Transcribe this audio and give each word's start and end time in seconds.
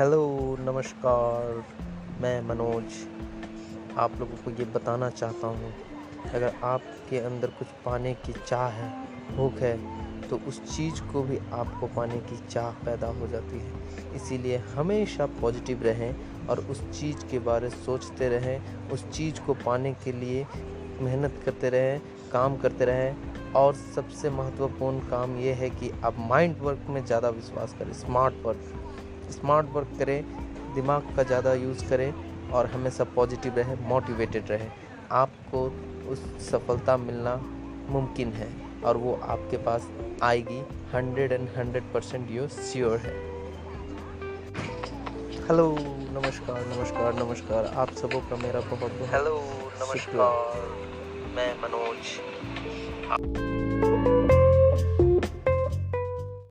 Hello, 0.00 0.56
नमस्कार। 0.60 1.64
मैं 2.22 2.40
मनोज 2.42 3.96
आप 3.98 4.12
लोगों 4.20 4.36
को 4.36 4.50
ये 4.50 4.64
बताना 4.64 5.10
चाहता 5.10 5.46
हूँ, 5.46 5.72
अगर 6.34 6.52
आपके 6.64 7.18
अंदर 7.18 7.48
कुछ 7.48 7.68
पाने 7.84 8.12
की 8.14 8.32
चाह 8.46 8.66
है, 8.68 8.88
भूख 9.36 9.58
है 9.58 9.76
तो 10.28 10.36
उस 10.48 10.62
चीज़ 10.76 11.02
को 11.02 11.22
भी 11.22 11.38
आपको 11.52 11.86
पाने 11.86 12.20
की 12.20 12.38
चाह 12.46 12.70
पैदा 12.84 13.06
हो 13.18 13.26
जाती 13.26 13.58
है। 13.58 14.14
इसीलिए 14.16 14.56
हमेशा 14.74 15.26
पॉजिटिव 15.40 15.82
रहें 15.82 16.46
और 16.46 16.60
उस 16.60 16.82
चीज़ 16.90 17.26
के 17.30 17.38
बारे 17.38 17.70
सोचते 17.70 18.28
रहें, 18.28 18.88
उस 18.90 19.08
चीज़ 19.10 19.40
को 19.40 19.54
पाने 19.66 19.92
के 20.04 20.12
लिए 20.12 20.46
मेहनत 21.00 21.42
करते 21.44 21.70
रहें, 21.70 22.00
काम 22.32 22.56
करते 22.56 22.84
रहें। 22.84 23.52
और 23.52 23.74
सबसे 23.74 24.30
महत्वपूर्ण 24.30 25.08
काम 25.08 25.36
ये 25.36 25.52
है 25.52 25.70
कि 25.70 25.90
आप 26.04 26.16
माइंड 26.18 26.56
वर्क 26.60 26.86
में 26.90 27.04
ज़्यादा 27.04 27.28
विश्वास 27.28 27.74
करें, 27.78 27.92
स्मार्ट 27.92 28.34
वर्क। 28.44 28.76
स्मार्ट 29.32 29.66
वर्क 29.72 29.88
करें 29.98 30.20
दिमाग 30.74 31.02
का 31.16 31.22
ज़्यादा 31.22 31.52
यूज़ 31.54 31.88
करें 31.88 32.10
और 32.50 32.66
हमेशा 32.66 33.04
पॉजिटिव 33.16 33.52
रहे 33.58 33.74
मोटिवेटेड 33.88 34.44
रहे। 34.50 34.68
आपको 35.12 35.60
उस 36.12 36.20
सफलता 36.50 36.96
मिलना 36.96 37.34
मुमकिन 37.88 38.32
है 38.32 38.48
और 38.84 38.96
वो 38.96 39.12
आपके 39.24 39.56
पास 39.64 39.82
आएगी। 40.22 40.60
Hundred 40.94 41.32
and 41.32 41.48
hundred 41.56 41.84
percent 41.94 42.30
yo 42.30 42.46
sure 42.48 42.96
है। 42.98 43.14
हेलो 45.48 45.66
नमस्कार 46.12 46.58
नमस्कार 46.66 47.14
नमस्कार। 47.14 47.62
आप 47.76 47.90
सबों 48.00 48.20
का 48.20 48.36
मेरा 48.36 48.60
बहुत 48.60 48.92
बहुत 48.92 49.14
हेलो 49.14 49.36
नमस्कार। 49.82 50.32
मैं 51.36 51.50
मनोज। 51.62 52.02